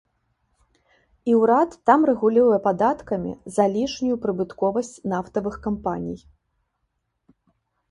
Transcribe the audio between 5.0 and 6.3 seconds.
нафтавых кампаній.